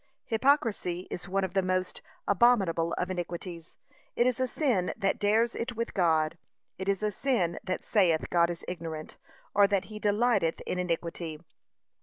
Hypocrisy 0.25 1.01
is 1.11 1.29
one 1.29 1.43
of 1.43 1.53
the 1.53 1.61
most 1.61 2.01
abominable 2.27 2.91
of 2.93 3.11
iniquities. 3.11 3.75
It 4.15 4.25
is 4.25 4.39
a 4.39 4.47
sin 4.47 4.95
that 4.97 5.19
dares 5.19 5.53
it 5.53 5.73
with 5.75 5.93
God. 5.93 6.39
It 6.79 6.89
is 6.89 7.03
a 7.03 7.11
sin 7.11 7.59
that 7.63 7.85
saith 7.85 8.31
God 8.31 8.49
is 8.49 8.65
ignorant, 8.67 9.17
or 9.53 9.67
that 9.67 9.85
he 9.93 9.99
delighteth 9.99 10.59
in 10.61 10.79
iniquity. 10.79 11.39